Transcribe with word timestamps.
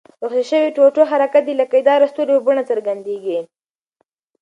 د 0.19 0.23
خوشي 0.31 0.43
شوي 0.49 0.69
ټوټو 0.75 1.03
حرکت 1.11 1.43
د 1.45 1.49
لکۍ 1.61 1.81
داره 1.89 2.09
ستوري 2.11 2.33
په 2.37 2.43
بڼه 2.47 2.63
څرګندیږي. 2.69 3.39